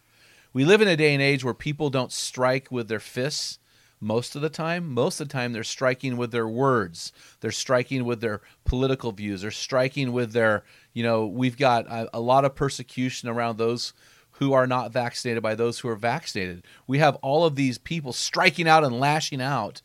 We 0.53 0.63
live 0.63 0.81
in 0.81 0.87
a 0.87 0.95
day 0.95 1.13
and 1.13 1.21
age 1.21 1.43
where 1.43 1.53
people 1.53 1.89
don't 1.89 2.11
strike 2.11 2.71
with 2.71 2.87
their 2.87 3.01
fists 3.01 3.59
most 3.99 4.35
of 4.35 4.41
the 4.41 4.49
time. 4.49 4.93
Most 4.93 5.19
of 5.19 5.27
the 5.27 5.31
time, 5.33 5.53
they're 5.53 5.63
striking 5.63 6.17
with 6.17 6.31
their 6.31 6.47
words. 6.47 7.11
They're 7.39 7.51
striking 7.51 8.05
with 8.05 8.21
their 8.21 8.41
political 8.63 9.11
views. 9.11 9.41
They're 9.41 9.51
striking 9.51 10.11
with 10.11 10.33
their, 10.33 10.63
you 10.93 11.03
know, 11.03 11.25
we've 11.25 11.57
got 11.57 11.87
a, 11.87 12.09
a 12.17 12.19
lot 12.19 12.45
of 12.45 12.55
persecution 12.55 13.29
around 13.29 13.57
those 13.57 13.93
who 14.31 14.53
are 14.53 14.67
not 14.67 14.91
vaccinated 14.91 15.41
by 15.41 15.55
those 15.55 15.79
who 15.79 15.87
are 15.87 15.95
vaccinated. 15.95 16.65
We 16.87 16.99
have 16.99 17.15
all 17.17 17.45
of 17.45 17.55
these 17.55 17.77
people 17.77 18.11
striking 18.13 18.67
out 18.67 18.83
and 18.83 18.99
lashing 18.99 19.41
out 19.41 19.81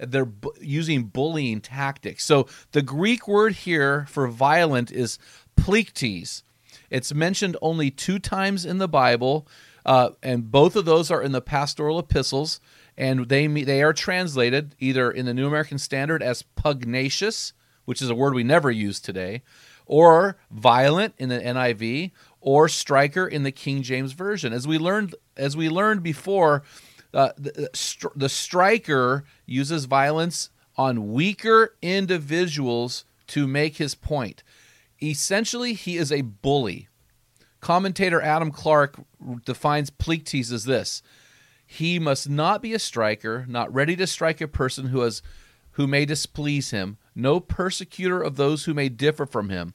they're 0.00 0.24
bu- 0.24 0.52
using 0.60 1.04
bullying 1.04 1.60
tactics. 1.60 2.24
So 2.24 2.46
the 2.72 2.82
Greek 2.82 3.28
word 3.28 3.52
here 3.52 4.06
for 4.08 4.26
violent 4.28 4.90
is 4.90 5.18
pliktes. 5.56 6.42
It's 6.88 7.14
mentioned 7.14 7.56
only 7.62 7.90
two 7.90 8.18
times 8.18 8.64
in 8.64 8.78
the 8.78 8.88
Bible, 8.88 9.46
uh, 9.84 10.10
and 10.22 10.50
both 10.50 10.76
of 10.76 10.84
those 10.84 11.10
are 11.10 11.22
in 11.22 11.32
the 11.32 11.40
pastoral 11.40 11.98
epistles, 11.98 12.60
and 12.96 13.28
they 13.28 13.46
they 13.46 13.82
are 13.82 13.92
translated 13.92 14.74
either 14.78 15.10
in 15.10 15.26
the 15.26 15.34
New 15.34 15.46
American 15.46 15.78
Standard 15.78 16.22
as 16.22 16.42
pugnacious, 16.42 17.52
which 17.84 18.02
is 18.02 18.10
a 18.10 18.14
word 18.14 18.34
we 18.34 18.44
never 18.44 18.70
use 18.70 19.00
today, 19.00 19.42
or 19.86 20.36
violent 20.50 21.14
in 21.18 21.28
the 21.28 21.38
NIV, 21.38 22.12
or 22.40 22.68
striker 22.68 23.26
in 23.26 23.42
the 23.42 23.52
King 23.52 23.82
James 23.82 24.12
Version. 24.12 24.52
As 24.52 24.66
we 24.66 24.78
learned 24.78 25.14
as 25.36 25.56
we 25.56 25.68
learned 25.68 26.02
before, 26.02 26.62
uh, 27.14 27.30
the, 27.36 27.52
the 27.52 28.10
the 28.14 28.28
striker 28.28 29.24
uses 29.46 29.86
violence 29.86 30.50
on 30.76 31.12
weaker 31.12 31.74
individuals 31.82 33.04
to 33.26 33.46
make 33.46 33.76
his 33.76 33.94
point. 33.94 34.42
Essentially, 35.02 35.72
he 35.72 35.96
is 35.96 36.12
a 36.12 36.20
bully. 36.20 36.88
Commentator 37.60 38.20
Adam 38.20 38.50
Clarke 38.50 38.96
defines 39.44 39.90
Plectes 39.90 40.50
as 40.50 40.64
this 40.64 41.02
He 41.66 41.98
must 41.98 42.28
not 42.28 42.62
be 42.62 42.72
a 42.72 42.78
striker, 42.78 43.44
not 43.48 43.72
ready 43.72 43.96
to 43.96 44.06
strike 44.06 44.40
a 44.40 44.48
person 44.48 44.86
who 44.86 45.00
has 45.00 45.22
who 45.72 45.86
may 45.86 46.04
displease 46.04 46.70
him, 46.70 46.98
no 47.14 47.38
persecutor 47.40 48.20
of 48.20 48.36
those 48.36 48.64
who 48.64 48.74
may 48.74 48.88
differ 48.88 49.24
from 49.24 49.50
him. 49.50 49.74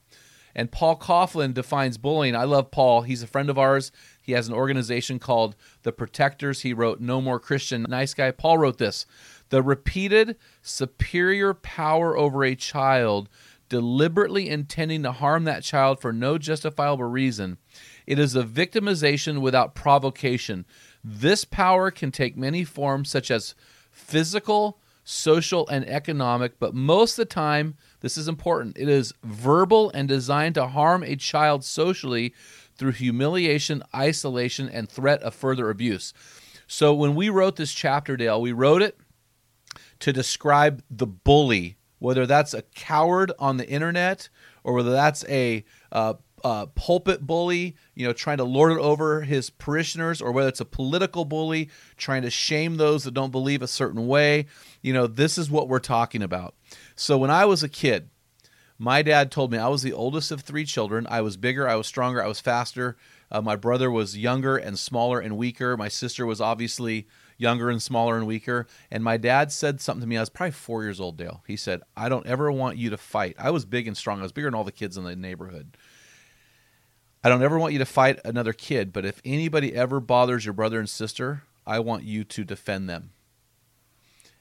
And 0.55 0.71
Paul 0.71 0.97
Coughlin 0.97 1.53
defines 1.53 1.97
bullying. 1.97 2.35
I 2.35 2.45
love 2.45 2.71
Paul. 2.71 3.01
He's 3.01 3.21
a 3.21 3.27
friend 3.27 3.49
of 3.49 3.57
ours. 3.57 3.91
He 4.21 4.31
has 4.31 4.47
an 4.47 4.53
organization 4.53 5.19
called 5.19 5.55
The 5.83 5.91
Protectors. 5.91 6.61
He 6.61 6.73
wrote 6.73 7.01
No 7.01 7.19
More 7.19 7.39
Christian. 7.39 7.85
Nice 7.89 8.13
guy. 8.13 8.31
Paul 8.31 8.57
wrote 8.57 8.77
this 8.77 9.05
The 9.49 9.61
repeated 9.61 10.37
superior 10.61 11.53
power 11.53 12.17
over 12.17 12.43
a 12.43 12.55
child, 12.55 13.27
deliberately 13.67 14.49
intending 14.49 15.03
to 15.03 15.11
harm 15.11 15.43
that 15.43 15.63
child 15.63 15.99
for 15.99 16.13
no 16.13 16.37
justifiable 16.37 17.03
reason. 17.03 17.57
It 18.07 18.19
is 18.19 18.35
a 18.35 18.43
victimization 18.43 19.41
without 19.41 19.75
provocation. 19.75 20.65
This 21.03 21.45
power 21.45 21.91
can 21.91 22.11
take 22.11 22.37
many 22.37 22.63
forms, 22.63 23.09
such 23.09 23.31
as 23.31 23.55
physical, 23.91 24.79
social, 25.03 25.67
and 25.67 25.87
economic, 25.87 26.59
but 26.59 26.73
most 26.73 27.13
of 27.13 27.27
the 27.27 27.33
time, 27.33 27.75
this 28.01 28.17
is 28.17 28.27
important. 28.27 28.77
It 28.77 28.89
is 28.89 29.13
verbal 29.23 29.91
and 29.93 30.07
designed 30.07 30.55
to 30.55 30.67
harm 30.67 31.03
a 31.03 31.15
child 31.15 31.63
socially 31.63 32.33
through 32.77 32.91
humiliation, 32.91 33.83
isolation, 33.95 34.67
and 34.69 34.89
threat 34.89 35.21
of 35.23 35.33
further 35.33 35.69
abuse. 35.69 36.13
So 36.67 36.93
when 36.93 37.15
we 37.15 37.29
wrote 37.29 37.55
this 37.55 37.73
chapter, 37.73 38.17
Dale, 38.17 38.41
we 38.41 38.51
wrote 38.51 38.81
it 38.81 38.97
to 39.99 40.11
describe 40.11 40.83
the 40.89 41.07
bully, 41.07 41.77
whether 41.99 42.25
that's 42.25 42.53
a 42.53 42.63
coward 42.63 43.31
on 43.39 43.57
the 43.57 43.67
internet 43.67 44.29
or 44.63 44.73
whether 44.73 44.91
that's 44.91 45.23
a 45.29 45.63
uh, 45.91 46.15
uh, 46.45 46.67
pulpit 46.67 47.25
bully, 47.25 47.75
you 47.95 48.05
know, 48.05 48.13
trying 48.13 48.37
to 48.37 48.43
lord 48.43 48.71
it 48.71 48.77
over 48.77 49.21
his 49.21 49.49
parishioners, 49.49 50.21
or 50.21 50.31
whether 50.31 50.47
it's 50.47 50.61
a 50.61 50.65
political 50.65 51.25
bully 51.25 51.71
trying 51.97 52.21
to 52.21 52.29
shame 52.29 52.77
those 52.77 53.03
that 53.03 53.15
don't 53.15 53.31
believe 53.31 53.63
a 53.63 53.67
certain 53.67 54.05
way. 54.05 54.45
You 54.83 54.93
know, 54.93 55.07
this 55.07 55.39
is 55.39 55.49
what 55.49 55.67
we're 55.67 55.79
talking 55.79 56.21
about. 56.21 56.53
So 56.95 57.17
when 57.17 57.31
I 57.31 57.45
was 57.45 57.63
a 57.63 57.67
kid, 57.67 58.11
my 58.77 59.01
dad 59.01 59.31
told 59.31 59.51
me 59.51 59.57
I 59.57 59.69
was 59.69 59.81
the 59.81 59.91
oldest 59.91 60.29
of 60.29 60.41
three 60.41 60.65
children. 60.65 61.07
I 61.09 61.21
was 61.21 61.35
bigger, 61.35 61.67
I 61.67 61.77
was 61.77 61.87
stronger, 61.87 62.23
I 62.23 62.27
was 62.27 62.39
faster. 62.39 62.95
Uh, 63.31 63.41
my 63.41 63.55
brother 63.55 63.89
was 63.89 64.15
younger 64.15 64.55
and 64.55 64.77
smaller 64.77 65.19
and 65.19 65.37
weaker. 65.37 65.75
My 65.75 65.87
sister 65.87 66.27
was 66.27 66.39
obviously 66.39 67.07
younger 67.39 67.71
and 67.71 67.81
smaller 67.81 68.17
and 68.17 68.27
weaker. 68.27 68.67
And 68.91 69.03
my 69.03 69.17
dad 69.17 69.51
said 69.51 69.81
something 69.81 70.01
to 70.01 70.07
me. 70.07 70.17
I 70.17 70.19
was 70.19 70.29
probably 70.29 70.51
four 70.51 70.83
years 70.83 70.99
old, 70.99 71.17
Dale. 71.17 71.41
He 71.47 71.57
said, 71.57 71.81
I 71.97 72.07
don't 72.07 72.27
ever 72.27 72.51
want 72.51 72.77
you 72.77 72.91
to 72.91 72.97
fight. 72.97 73.35
I 73.39 73.49
was 73.49 73.65
big 73.65 73.87
and 73.87 73.97
strong. 73.97 74.19
I 74.19 74.23
was 74.23 74.31
bigger 74.31 74.45
than 74.47 74.53
all 74.53 74.63
the 74.63 74.71
kids 74.71 74.95
in 74.95 75.05
the 75.05 75.15
neighborhood. 75.15 75.75
I 77.25 77.29
don't 77.29 77.41
ever 77.41 77.57
want 77.57 77.73
you 77.73 77.79
to 77.79 77.87
fight 77.87 78.19
another 78.23 78.53
kid, 78.53 78.93
but 78.93 79.03
if 79.03 79.19
anybody 79.25 79.73
ever 79.73 79.99
bothers 79.99 80.45
your 80.45 80.53
brother 80.53 80.77
and 80.77 80.87
sister, 80.87 81.41
I 81.65 81.79
want 81.79 82.03
you 82.03 82.23
to 82.23 82.43
defend 82.43 82.87
them. 82.87 83.13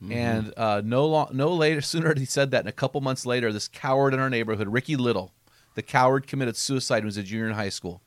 Mm-hmm. 0.02 0.12
And 0.12 0.52
uh, 0.54 0.82
no 0.84 1.06
long, 1.06 1.30
no 1.32 1.48
later, 1.54 1.80
sooner 1.80 2.14
he 2.14 2.26
said 2.26 2.50
that, 2.50 2.58
and 2.58 2.68
a 2.68 2.72
couple 2.72 3.00
months 3.00 3.24
later, 3.24 3.50
this 3.54 3.68
coward 3.68 4.12
in 4.12 4.20
our 4.20 4.28
neighborhood, 4.28 4.68
Ricky 4.68 4.96
Little, 4.96 5.32
the 5.76 5.80
coward 5.80 6.26
committed 6.26 6.58
suicide 6.58 6.96
when 6.96 7.04
he 7.04 7.06
was 7.06 7.16
a 7.16 7.22
junior 7.22 7.46
in 7.46 7.54
high 7.54 7.70
school. 7.70 8.02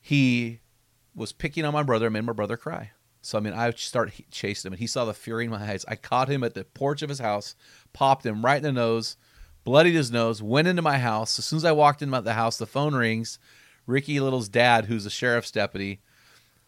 He 0.00 0.60
was 1.12 1.32
picking 1.32 1.64
on 1.64 1.72
my 1.72 1.82
brother 1.82 2.06
and 2.06 2.12
made 2.12 2.24
my 2.24 2.32
brother 2.32 2.56
cry. 2.56 2.92
So 3.20 3.36
I 3.36 3.40
mean, 3.40 3.52
I 3.52 3.72
started 3.72 4.14
chasing 4.30 4.68
him, 4.68 4.74
and 4.74 4.80
he 4.80 4.86
saw 4.86 5.06
the 5.06 5.12
fury 5.12 5.46
in 5.46 5.50
my 5.50 5.72
eyes. 5.72 5.84
I 5.88 5.96
caught 5.96 6.30
him 6.30 6.44
at 6.44 6.54
the 6.54 6.62
porch 6.62 7.02
of 7.02 7.08
his 7.08 7.18
house, 7.18 7.56
popped 7.92 8.24
him 8.24 8.44
right 8.44 8.58
in 8.58 8.62
the 8.62 8.70
nose, 8.70 9.16
bloodied 9.64 9.94
his 9.94 10.12
nose, 10.12 10.40
went 10.40 10.68
into 10.68 10.82
my 10.82 10.98
house. 10.98 11.36
As 11.36 11.46
soon 11.46 11.56
as 11.56 11.64
I 11.64 11.72
walked 11.72 12.00
into 12.00 12.20
the 12.20 12.34
house, 12.34 12.58
the 12.58 12.66
phone 12.66 12.94
rings. 12.94 13.40
Ricky 13.86 14.20
Little's 14.20 14.48
dad, 14.48 14.86
who's 14.86 15.06
a 15.06 15.10
sheriff's 15.10 15.50
deputy, 15.50 16.00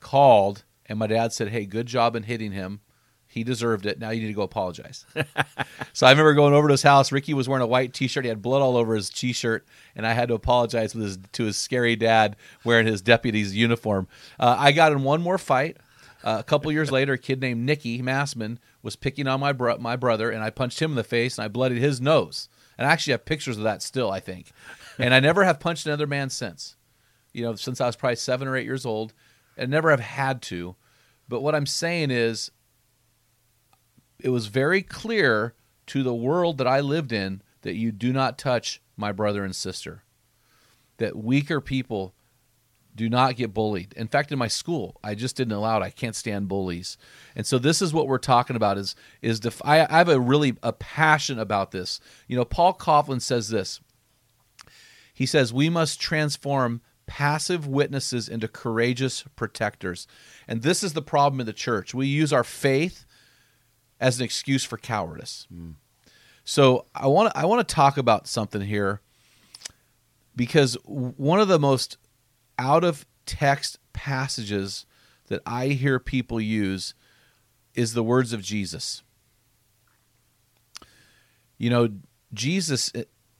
called, 0.01 0.65
and 0.87 0.99
my 0.99 1.07
dad 1.07 1.33
said, 1.33 1.49
"Hey, 1.49 1.67
good 1.67 1.87
job 1.87 2.17
in 2.17 2.25
hitting 2.25 2.53
him. 2.53 2.81
He 3.27 3.43
deserved 3.43 3.87
it. 3.87 3.99
Now 3.99 4.11
you 4.11 4.21
need 4.21 4.29
to 4.29 4.35
go 4.35 4.43
apologize." 4.43 5.07
so 5.93 6.07
I 6.07 6.11
remember 6.11 6.35
going 6.35 6.55
over 6.55 6.69
to 6.69 6.75
his 6.75 6.83
house. 6.83 7.13
Ricky 7.13 7.35
was 7.35 7.49
wearing 7.49 7.63
a 7.63 7.67
white 7.67 7.93
T-shirt. 7.93 8.25
He 8.25 8.29
had 8.29 8.43
blood 8.43 8.63
all 8.63 8.77
over 8.77 8.95
his 8.95 9.11
T-shirt, 9.11 9.67
and 9.97 10.07
I 10.07 10.13
had 10.13 10.29
to 10.29 10.35
apologize 10.35 10.95
with 10.95 11.05
his, 11.05 11.19
to 11.33 11.45
his 11.45 11.57
scary 11.57 11.97
dad 11.97 12.37
wearing 12.65 12.87
his 12.87 13.03
deputy's 13.03 13.55
uniform. 13.55 14.09
Uh, 14.39 14.57
I 14.59 14.73
got 14.73 14.93
in 14.93 15.03
one 15.03 15.23
more 15.23 15.39
fight. 15.39 15.79
Uh, 16.23 16.37
a 16.41 16.45
couple 16.45 16.73
years 16.73 16.91
later, 16.93 17.15
a 17.15 17.19
kid 17.19 17.41
named 17.41 17.65
Nicky 17.65 18.03
Massman 18.03 18.59
was 18.83 18.97
picking 18.97 19.27
on 19.27 19.41
my 19.41 19.53
bro- 19.53 19.79
my 19.79 19.97
brother, 19.97 20.31
and 20.31 20.43
I 20.43 20.51
punched 20.51 20.81
him 20.81 20.93
in 20.93 20.97
the 20.97 21.05
face, 21.05 21.39
and 21.39 21.45
I 21.45 21.49
bloodied 21.49 21.79
his 21.79 22.01
nose. 22.01 22.49
And 22.77 22.87
I 22.87 22.93
actually 22.93 23.13
have 23.13 23.25
pictures 23.25 23.57
of 23.57 23.63
that 23.65 23.83
still, 23.83 24.11
I 24.11 24.21
think. 24.21 24.51
And 24.99 25.15
I 25.15 25.21
never 25.21 25.45
have 25.45 25.61
punched 25.61 25.87
another 25.87 26.07
man 26.07 26.29
since 26.29 26.77
you 27.35 27.43
know, 27.43 27.55
since 27.57 27.81
I 27.81 27.87
was 27.87 27.97
probably 27.97 28.17
seven 28.17 28.49
or 28.49 28.57
eight 28.57 28.65
years 28.65 28.87
old, 28.87 29.13
and 29.57 29.71
never 29.71 29.91
have 29.91 30.01
had 30.01 30.41
to. 30.43 30.77
But 31.29 31.43
what 31.43 31.55
I'm 31.55 31.67
saying 31.67 32.11
is, 32.11 32.51
it 34.21 34.31
was 34.31 34.47
very 34.47 34.81
clear 34.81 35.55
to 35.89 36.03
the 36.03 36.15
world 36.15 36.57
that 36.59 36.67
I 36.67 36.81
lived 36.81 37.13
in 37.13 37.43
that 37.63 37.75
you 37.75 37.93
do 37.93 38.13
not 38.13 38.39
touch 38.39 38.81
my 38.97 39.13
brother 39.13 39.45
and 39.45 39.55
sister. 39.55 40.05
That 40.99 41.17
weaker 41.17 41.61
people 41.61 42.15
do 42.95 43.09
not 43.09 43.37
get 43.37 43.53
bullied. 43.53 43.93
In 43.97 44.07
fact, 44.07 44.31
in 44.31 44.39
my 44.39 44.47
school, 44.47 45.01
I 45.03 45.17
just 45.17 45.37
didn't 45.37 45.55
allow 45.55 45.81
it. 45.81 45.83
I 45.83 45.91
can't 45.91 46.15
stand 46.15 46.47
bullies, 46.47 46.97
and 47.35 47.45
so 47.45 47.59
this 47.59 47.83
is 47.83 47.93
what 47.93 48.07
we're 48.07 48.19
talking 48.19 48.55
about. 48.55 48.79
Is 48.79 48.95
is 49.21 49.41
def- 49.41 49.65
I, 49.65 49.85
I 49.85 49.99
have 49.99 50.09
a 50.09 50.21
really 50.21 50.57
a 50.63 50.73
passion 50.73 51.41
about 51.41 51.73
this. 51.73 51.99
You 52.29 52.37
know, 52.37 52.45
Paul 52.45 52.75
Coughlin 52.75 53.21
says 53.21 53.49
this. 53.49 53.81
He 55.13 55.27
says 55.27 55.53
we 55.53 55.69
must 55.69 56.01
transform 56.01 56.81
passive 57.07 57.67
witnesses 57.67 58.29
into 58.29 58.49
courageous 58.49 59.25
protectors. 59.37 60.07
And 60.49 60.63
this 60.63 60.83
is 60.83 60.93
the 60.93 61.03
problem 61.03 61.41
in 61.41 61.47
the 61.47 61.53
church. 61.53 61.95
We 61.95 62.07
use 62.07 62.33
our 62.33 62.45
faith 62.45 63.05
as 64.01 64.19
an 64.19 64.25
excuse 64.25 64.65
for 64.65 64.79
cowardice. 64.79 65.47
Mm. 65.53 65.75
So 66.45 66.87
I 66.95 67.07
want 67.07 67.33
I 67.35 67.47
want 67.47 67.67
to 67.67 67.75
talk 67.75 67.97
about 67.97 68.27
something 68.27 68.61
here 68.61 69.01
because 70.37 70.77
one 70.85 71.41
of 71.41 71.49
the 71.49 71.59
most 71.59 71.97
out 72.59 72.85
of 72.85 73.07
text 73.27 73.79
passages 73.93 74.85
that 75.29 75.41
I 75.47 75.69
hear 75.69 75.99
people 75.99 76.41
use 76.41 76.95
is 77.75 77.95
the 77.95 78.03
words 78.03 78.33
of 78.33 78.43
Jesus. 78.43 79.03
You 81.57 81.71
know, 81.71 81.89
Jesus 82.33 82.93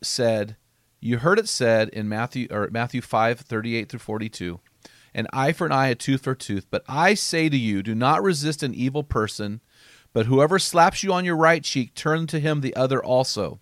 said, 0.03 0.57
you 1.05 1.19
heard 1.19 1.39
it 1.39 1.51
said 1.51 1.91
in 1.91 2.09
Matthew 2.09 2.49
or 2.51 2.71
Matthew 2.73 3.03
5, 3.03 3.41
38 3.41 3.91
through 3.91 3.99
42, 3.99 4.59
an 5.13 5.27
eye 5.35 5.53
for 5.53 5.67
an 5.67 5.73
eye, 5.73 5.89
a 5.89 5.95
tooth 5.95 6.23
for 6.23 6.31
a 6.31 6.37
tooth. 6.37 6.67
But 6.71 6.83
I 6.89 7.13
say 7.13 7.51
to 7.51 7.57
you, 7.59 7.83
do 7.83 7.95
not 7.95 8.23
resist 8.23 8.63
an 8.63 8.75
evil 8.75 9.03
person, 9.03 9.61
but 10.15 10.25
whoever 10.25 10.59
slaps 10.59 11.03
you 11.03 11.13
on 11.13 11.27
your 11.27 11.37
right 11.37 11.63
cheek, 11.63 11.95
turn 11.95 12.27
to 12.29 12.41
him 12.41 12.63
the 12.63 12.75
other 12.75 13.05
also. 13.05 13.61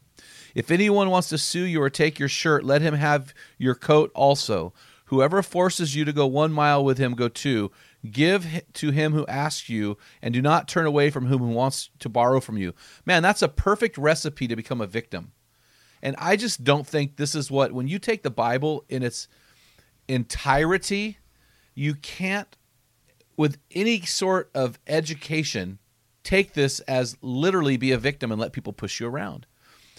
If 0.54 0.70
anyone 0.70 1.10
wants 1.10 1.30
to 1.30 1.38
sue 1.38 1.64
you 1.64 1.82
or 1.82 1.90
take 1.90 2.20
your 2.20 2.28
shirt, 2.28 2.62
let 2.62 2.80
him 2.80 2.94
have 2.94 3.34
your 3.58 3.74
coat 3.74 4.12
also. 4.14 4.72
Whoever 5.06 5.42
forces 5.42 5.96
you 5.96 6.04
to 6.04 6.12
go 6.12 6.28
one 6.28 6.52
mile 6.52 6.84
with 6.84 6.98
him, 6.98 7.14
go 7.14 7.26
two. 7.26 7.72
Give 8.08 8.62
to 8.74 8.90
him 8.92 9.14
who 9.14 9.26
asks 9.26 9.68
you, 9.68 9.98
and 10.22 10.32
do 10.32 10.40
not 10.40 10.68
turn 10.68 10.86
away 10.86 11.10
from 11.10 11.26
whom 11.26 11.40
who 11.40 11.48
wants 11.48 11.90
to 11.98 12.08
borrow 12.08 12.38
from 12.38 12.56
you. 12.56 12.72
Man, 13.04 13.20
that's 13.20 13.42
a 13.42 13.48
perfect 13.48 13.98
recipe 13.98 14.46
to 14.46 14.54
become 14.54 14.80
a 14.80 14.86
victim. 14.86 15.32
And 16.02 16.16
I 16.18 16.36
just 16.36 16.64
don't 16.64 16.86
think 16.86 17.16
this 17.16 17.34
is 17.34 17.50
what, 17.50 17.72
when 17.72 17.86
you 17.86 17.98
take 17.98 18.22
the 18.22 18.30
Bible 18.30 18.84
in 18.88 19.02
its 19.02 19.28
entirety, 20.08 21.18
you 21.74 21.94
can't, 21.94 22.56
with 23.36 23.58
any 23.70 24.00
sort 24.02 24.50
of 24.54 24.78
education, 24.86 25.78
take 26.24 26.54
this 26.54 26.80
as 26.80 27.16
literally 27.22 27.76
be 27.76 27.92
a 27.92 27.98
victim 27.98 28.32
and 28.32 28.40
let 28.40 28.52
people 28.52 28.72
push 28.72 29.00
you 29.00 29.06
around. 29.06 29.46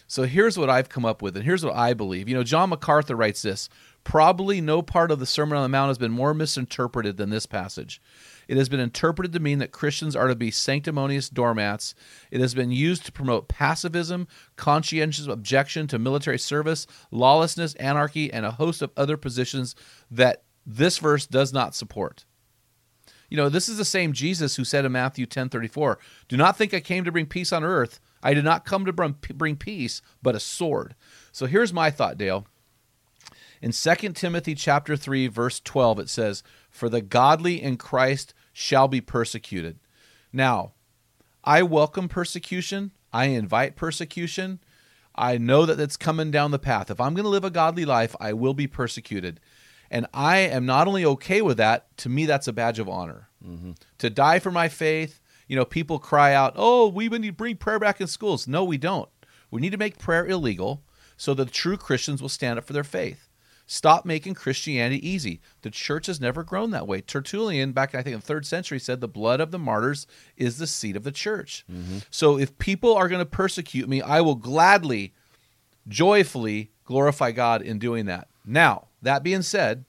So 0.08 0.24
here's 0.24 0.58
what 0.58 0.70
I've 0.70 0.90
come 0.90 1.06
up 1.06 1.22
with, 1.22 1.36
and 1.36 1.46
here's 1.46 1.66
what 1.66 1.76
I 1.76 1.94
believe. 1.94 2.28
You 2.28 2.36
know, 2.36 2.44
John 2.44 2.70
MacArthur 2.70 3.16
writes 3.16 3.42
this 3.42 3.70
Probably 4.04 4.60
no 4.60 4.82
part 4.82 5.12
of 5.12 5.20
the 5.20 5.26
Sermon 5.26 5.58
on 5.58 5.64
the 5.64 5.70
Mount 5.70 5.88
has 5.88 5.98
been 5.98 6.12
more 6.12 6.34
misinterpreted 6.34 7.16
than 7.18 7.30
this 7.30 7.46
passage. 7.46 8.02
It 8.50 8.58
has 8.58 8.68
been 8.68 8.82
interpreted 8.82 9.32
to 9.32 9.40
mean 9.40 9.60
that 9.60 9.72
Christians 9.72 10.16
are 10.16 10.28
to 10.28 10.36
be 10.36 10.52
sanctimonious 10.52 11.30
doormats. 11.30 11.96
It 12.30 12.42
has 12.42 12.54
been 12.54 12.72
used 12.72 13.06
to 13.06 13.14
promote 13.14 13.48
pacifism, 13.48 14.28
conscientious 14.58 15.28
objection 15.28 15.88
to 15.88 15.98
military 15.98 16.38
service, 16.38 16.86
lawlessness, 17.12 17.76
anarchy, 17.76 18.32
and 18.32 18.46
a 18.46 18.52
host 18.52 18.82
of 18.82 18.92
other 18.98 19.16
positions 19.16 19.74
that 20.12 20.44
this 20.66 20.98
verse 20.98 21.26
does 21.26 21.54
not 21.54 21.74
support. 21.74 22.26
You 23.30 23.38
know, 23.38 23.50
this 23.50 23.70
is 23.70 23.78
the 23.78 23.86
same 23.86 24.14
Jesus 24.14 24.58
who 24.58 24.66
said 24.66 24.86
in 24.86 24.92
Matthew 24.92 25.26
10:34, 25.26 25.98
"Do 26.28 26.38
not 26.38 26.58
think 26.58 26.74
I 26.74 26.82
came 26.82 27.04
to 27.06 27.12
bring 27.12 27.26
peace 27.26 27.52
on 27.54 27.64
earth. 27.64 28.00
I 28.22 28.34
did 28.34 28.44
not 28.44 28.66
come 28.66 28.86
to 28.86 28.94
bring 28.94 29.56
peace, 29.56 30.02
but 30.22 30.36
a 30.36 30.40
sword." 30.40 30.94
So 31.32 31.46
here's 31.46 31.74
my 31.74 31.90
thought, 31.90 32.18
Dale. 32.18 32.46
In 33.64 33.72
2 33.72 34.12
Timothy 34.12 34.56
chapter 34.56 34.98
3 34.98 35.28
verse 35.28 35.62
12 35.62 36.00
it 36.00 36.10
says, 36.10 36.44
"For 36.70 36.90
the 36.90 37.02
godly 37.02 37.64
in 37.64 37.78
Christ 37.78 38.34
shall 38.52 38.90
be 38.90 39.00
persecuted. 39.00 39.80
Now, 40.34 40.74
I 41.46 41.64
welcome 41.64 42.10
persecution. 42.10 42.92
I 43.14 43.28
invite 43.28 43.78
persecution. 43.78 44.60
I 45.16 45.38
know 45.38 45.66
that 45.66 45.78
that's 45.78 45.96
coming 45.96 46.30
down 46.30 46.52
the 46.52 46.60
path. 46.60 46.92
If 46.92 47.00
I'm 47.00 47.14
going 47.14 47.24
to 47.24 47.30
live 47.30 47.46
a 47.46 47.50
godly 47.50 47.86
life, 47.86 48.18
I 48.20 48.34
will 48.34 48.54
be 48.54 48.68
persecuted. 48.68 49.40
And 49.90 50.08
I 50.14 50.40
am 50.40 50.66
not 50.66 50.90
only 50.90 51.06
okay 51.06 51.42
with 51.42 51.56
that, 51.56 51.96
to 52.00 52.10
me, 52.10 52.26
that's 52.26 52.50
a 52.50 52.54
badge 52.54 52.80
of 52.80 52.90
honor. 52.90 53.30
Mm-hmm. 53.48 53.72
To 54.00 54.10
die 54.10 54.40
for 54.40 54.52
my 54.52 54.68
faith, 54.68 55.22
you 55.48 55.56
know, 55.56 55.64
people 55.64 56.00
cry 56.00 56.34
out, 56.34 56.54
oh, 56.58 56.90
we 56.90 57.08
need 57.08 57.28
to 57.28 57.32
bring 57.32 57.56
prayer 57.56 57.80
back 57.80 58.02
in 58.02 58.08
schools. 58.08 58.46
No, 58.46 58.66
we 58.66 58.78
don't. 58.78 59.08
We 59.52 59.62
need 59.62 59.72
to 59.72 59.78
make 59.78 60.00
prayer 60.00 60.26
illegal 60.26 60.84
so 61.16 61.34
that 61.36 61.54
true 61.54 61.78
Christians 61.78 62.22
will 62.22 62.28
stand 62.28 62.60
up 62.60 62.66
for 62.66 62.74
their 62.74 62.84
faith. 62.84 63.30
Stop 63.66 64.06
making 64.06 64.34
Christianity 64.34 65.08
easy. 65.08 65.40
The 65.62 65.70
church 65.70 66.08
has 66.08 66.20
never 66.20 66.44
grown 66.44 66.72
that 66.72 66.88
way. 66.88 67.02
Tertullian, 67.02 67.72
back 67.72 67.96
I 67.96 68.02
think 68.04 68.14
in 68.14 68.20
the 68.20 68.26
third 68.26 68.46
century, 68.46 68.80
said 68.80 69.00
the 69.00 69.08
blood 69.08 69.40
of 69.40 69.52
the 69.52 69.60
martyrs 69.60 70.06
is 70.36 70.58
the 70.58 70.68
seed 70.68 70.96
of 70.96 71.04
the 71.04 71.12
church. 71.12 71.66
So 72.10 72.38
if 72.38 72.58
people 72.58 72.94
are 72.94 73.08
going 73.08 73.20
to 73.22 73.26
persecute 73.26 73.88
me, 73.88 74.02
I 74.02 74.20
will 74.22 74.36
gladly, 74.36 75.14
joyfully 75.88 76.72
glorify 76.86 77.32
God 77.32 77.62
in 77.62 77.80
doing 77.80 78.06
that. 78.08 78.28
Now, 78.46 78.88
that 79.02 79.24
being 79.24 79.42
said, 79.42 79.86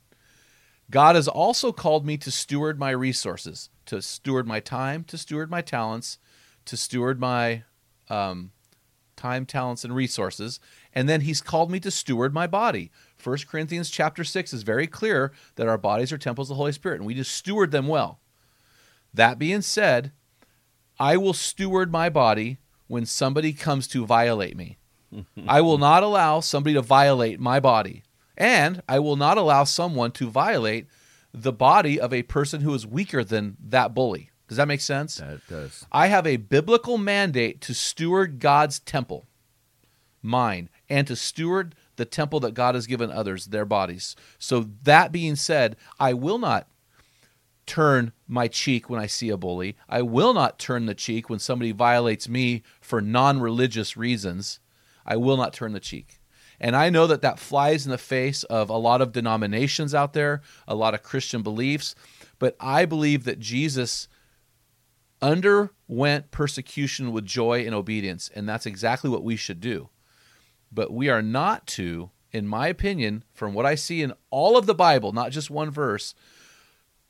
God 0.90 1.16
has 1.16 1.26
also 1.26 1.72
called 1.72 2.06
me 2.06 2.16
to 2.18 2.30
steward 2.30 2.78
my 2.78 2.90
resources, 2.90 3.70
to 3.86 4.00
steward 4.00 4.46
my 4.46 4.60
time, 4.60 5.02
to 5.04 5.18
steward 5.18 5.50
my 5.50 5.62
talents, 5.62 6.18
to 6.66 6.76
steward 6.76 7.18
my 7.18 7.64
um, 8.08 8.52
time, 9.16 9.46
talents, 9.46 9.84
and 9.84 9.94
resources. 9.94 10.60
And 10.92 11.08
then 11.08 11.22
He's 11.22 11.40
called 11.40 11.70
me 11.70 11.80
to 11.80 11.90
steward 11.90 12.32
my 12.32 12.46
body. 12.46 12.90
1 13.24 13.38
Corinthians 13.48 13.90
chapter 13.90 14.24
6 14.24 14.52
is 14.52 14.62
very 14.62 14.86
clear 14.86 15.32
that 15.56 15.68
our 15.68 15.78
bodies 15.78 16.12
are 16.12 16.18
temples 16.18 16.50
of 16.50 16.56
the 16.56 16.58
Holy 16.58 16.72
Spirit, 16.72 17.00
and 17.00 17.06
we 17.06 17.14
just 17.14 17.34
steward 17.34 17.70
them 17.70 17.86
well. 17.86 18.20
That 19.12 19.38
being 19.38 19.62
said, 19.62 20.12
I 20.98 21.16
will 21.16 21.32
steward 21.32 21.90
my 21.90 22.08
body 22.08 22.58
when 22.86 23.06
somebody 23.06 23.52
comes 23.52 23.86
to 23.88 24.04
violate 24.04 24.56
me. 24.56 24.78
I 25.48 25.60
will 25.60 25.78
not 25.78 26.02
allow 26.02 26.40
somebody 26.40 26.74
to 26.74 26.82
violate 26.82 27.40
my 27.40 27.60
body. 27.60 28.02
And 28.36 28.82
I 28.88 28.98
will 28.98 29.16
not 29.16 29.38
allow 29.38 29.64
someone 29.64 30.10
to 30.12 30.28
violate 30.28 30.86
the 31.32 31.52
body 31.52 32.00
of 32.00 32.12
a 32.12 32.22
person 32.22 32.60
who 32.60 32.74
is 32.74 32.86
weaker 32.86 33.24
than 33.24 33.56
that 33.60 33.94
bully. 33.94 34.30
Does 34.48 34.56
that 34.56 34.68
make 34.68 34.80
sense? 34.80 35.16
That 35.16 35.40
does. 35.48 35.86
I 35.90 36.08
have 36.08 36.26
a 36.26 36.36
biblical 36.36 36.98
mandate 36.98 37.60
to 37.62 37.74
steward 37.74 38.40
God's 38.40 38.78
temple, 38.80 39.26
mine, 40.22 40.68
and 40.88 41.06
to 41.06 41.16
steward 41.16 41.74
the 41.96 42.04
temple 42.04 42.40
that 42.40 42.54
God 42.54 42.74
has 42.74 42.86
given 42.86 43.10
others, 43.10 43.46
their 43.46 43.64
bodies. 43.64 44.16
So, 44.38 44.68
that 44.82 45.12
being 45.12 45.36
said, 45.36 45.76
I 45.98 46.12
will 46.14 46.38
not 46.38 46.68
turn 47.66 48.12
my 48.28 48.48
cheek 48.48 48.90
when 48.90 49.00
I 49.00 49.06
see 49.06 49.30
a 49.30 49.36
bully. 49.36 49.76
I 49.88 50.02
will 50.02 50.34
not 50.34 50.58
turn 50.58 50.86
the 50.86 50.94
cheek 50.94 51.30
when 51.30 51.38
somebody 51.38 51.72
violates 51.72 52.28
me 52.28 52.62
for 52.80 53.00
non 53.00 53.40
religious 53.40 53.96
reasons. 53.96 54.60
I 55.06 55.16
will 55.16 55.36
not 55.36 55.52
turn 55.52 55.72
the 55.72 55.80
cheek. 55.80 56.20
And 56.60 56.76
I 56.76 56.88
know 56.88 57.06
that 57.06 57.22
that 57.22 57.38
flies 57.38 57.84
in 57.84 57.90
the 57.90 57.98
face 57.98 58.44
of 58.44 58.70
a 58.70 58.76
lot 58.76 59.02
of 59.02 59.12
denominations 59.12 59.94
out 59.94 60.12
there, 60.12 60.40
a 60.68 60.74
lot 60.74 60.94
of 60.94 61.02
Christian 61.02 61.42
beliefs. 61.42 61.94
But 62.38 62.56
I 62.60 62.84
believe 62.84 63.24
that 63.24 63.38
Jesus 63.38 64.08
underwent 65.20 66.30
persecution 66.30 67.12
with 67.12 67.24
joy 67.24 67.64
and 67.64 67.74
obedience. 67.74 68.30
And 68.34 68.48
that's 68.48 68.66
exactly 68.66 69.10
what 69.10 69.24
we 69.24 69.36
should 69.36 69.60
do. 69.60 69.88
But 70.74 70.92
we 70.92 71.08
are 71.08 71.22
not 71.22 71.66
to, 71.68 72.10
in 72.32 72.46
my 72.46 72.68
opinion, 72.68 73.24
from 73.32 73.54
what 73.54 73.64
I 73.64 73.74
see 73.74 74.02
in 74.02 74.12
all 74.30 74.56
of 74.56 74.66
the 74.66 74.74
Bible, 74.74 75.12
not 75.12 75.30
just 75.30 75.50
one 75.50 75.70
verse, 75.70 76.14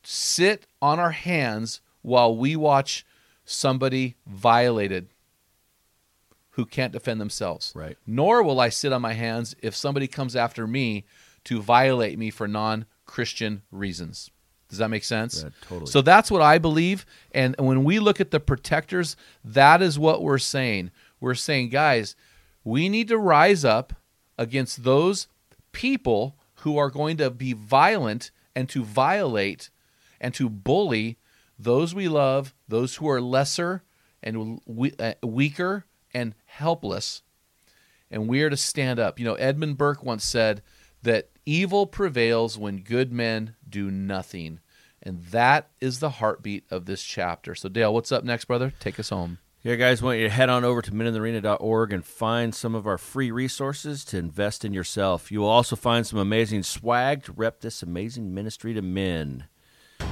sit 0.03 0.67
on 0.83 1.01
our 1.01 1.13
hands 1.13 1.81
while 2.03 2.37
we 2.37 2.55
watch 2.57 3.07
somebody 3.45 4.17
violated 4.27 5.09
who 6.51 6.65
can't 6.65 6.93
defend 6.93 7.21
themselves. 7.21 7.73
Right. 7.75 7.97
Nor 8.07 8.43
will 8.43 8.61
I 8.61 8.69
sit 8.69 8.93
on 8.93 9.03
my 9.03 9.15
hands 9.15 9.57
if 9.63 9.75
somebody 9.75 10.07
comes 10.07 10.37
after 10.37 10.67
me 10.67 11.05
to 11.45 11.61
violate 11.61 12.19
me 12.19 12.31
for 12.31 12.47
non 12.47 12.87
Christian 13.07 13.63
reasons. 13.71 14.31
Does 14.69 14.79
that 14.79 14.89
make 14.89 15.05
sense? 15.05 15.43
Yeah, 15.43 15.51
totally. 15.63 15.91
So 15.91 16.01
that's 16.01 16.31
what 16.31 16.43
I 16.43 16.59
believe. 16.59 17.07
And 17.33 17.55
when 17.59 17.85
we 17.85 17.99
look 17.99 18.21
at 18.21 18.31
the 18.31 18.41
protectors, 18.41 19.17
that 19.45 19.83
is 19.83 19.99
what 19.99 20.23
we're 20.23 20.39
saying. 20.39 20.91
We're 21.21 21.35
saying, 21.35 21.69
guys, 21.69 22.17
we 22.65 22.89
need 22.89 23.09
to 23.09 23.19
rise 23.19 23.65
up 23.65 23.93
against 24.39 24.85
those 24.85 25.29
people 25.73 26.37
who 26.57 26.79
are 26.79 26.91
going 26.91 27.19
to 27.19 27.31
be 27.31 27.53
violent 27.53 28.31
and 28.57 28.69
to 28.71 28.83
violate 28.83 29.71
and 30.21 30.33
to 30.35 30.49
bully 30.49 31.19
those 31.59 31.95
we 31.95 32.09
love, 32.09 32.55
those 32.67 32.97
who 32.97 33.09
are 33.09 33.21
lesser 33.21 33.83
and 34.23 34.61
we, 34.67 34.93
uh, 34.99 35.15
weaker 35.23 35.85
and 36.13 36.35
helpless. 36.47 37.23
And 38.11 38.29
we 38.29 38.43
are 38.43 38.51
to 38.51 38.57
stand 38.57 38.99
up. 38.99 39.19
You 39.19 39.25
know, 39.25 39.35
Edmund 39.35 39.77
Burke 39.77 40.03
once 40.03 40.25
said 40.25 40.63
that 41.03 41.31
evil 41.45 41.87
prevails 41.87 42.59
when 42.59 42.79
good 42.79 43.13
men 43.13 43.57
do 43.69 43.91
nothing. 43.91 44.61
And 45.03 45.23
that 45.27 45.69
is 45.81 45.99
the 45.99 46.11
heartbeat 46.11 46.65
of 46.71 46.87
this 46.87 47.03
chapter. 47.03 47.55
So, 47.55 47.69
Dale, 47.69 47.93
what's 47.93 48.13
up 48.13 48.25
next, 48.25 48.47
brother? 48.47 48.73
Take 48.81 48.99
us 48.99 49.11
home. 49.11 49.39
Here, 49.65 49.79
guys, 49.79 50.03
want 50.03 50.19
you 50.19 50.25
to 50.25 50.31
head 50.31 50.51
on 50.51 50.63
over 50.63 50.83
to 50.83 50.91
meninthearena.org 50.91 51.95
and 51.95 52.05
find 52.05 52.55
some 52.55 52.75
of 52.75 52.87
our 52.87 52.99
free 52.99 53.31
resources 53.31 54.05
to 54.05 54.19
invest 54.19 54.63
in 54.63 54.75
yourself. 54.75 55.33
You 55.33 55.41
will 55.41 55.49
also 55.49 55.75
find 55.75 56.07
some 56.07 56.19
amazing 56.19 56.65
swag 56.65 57.25
to 57.25 57.33
rep 57.33 57.63
this 57.63 57.83
amazing 57.83 58.35
ministry 58.35 58.75
to 58.75 58.83
men. 58.83 59.45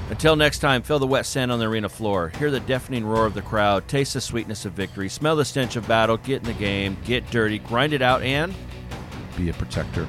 Until 0.08 0.36
next 0.36 0.60
time, 0.60 0.80
feel 0.80 0.98
the 0.98 1.06
wet 1.06 1.26
sand 1.26 1.52
on 1.52 1.58
the 1.58 1.68
arena 1.68 1.90
floor, 1.90 2.32
hear 2.38 2.50
the 2.50 2.60
deafening 2.60 3.04
roar 3.04 3.26
of 3.26 3.34
the 3.34 3.42
crowd, 3.42 3.86
taste 3.88 4.14
the 4.14 4.22
sweetness 4.22 4.64
of 4.64 4.72
victory, 4.72 5.10
smell 5.10 5.36
the 5.36 5.44
stench 5.44 5.76
of 5.76 5.86
battle, 5.86 6.16
get 6.16 6.40
in 6.40 6.44
the 6.44 6.54
game, 6.54 6.96
get 7.04 7.30
dirty, 7.30 7.58
grind 7.58 7.92
it 7.92 8.00
out, 8.00 8.22
and 8.22 8.54
Be 9.36 9.50
a 9.50 9.52
protector. 9.52 10.08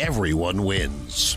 everyone 0.00 0.64
wins. 0.64 1.36